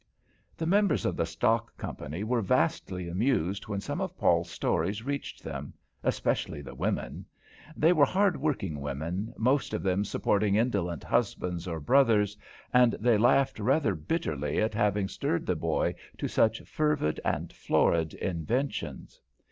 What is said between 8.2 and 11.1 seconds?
working women, most of them supporting indolent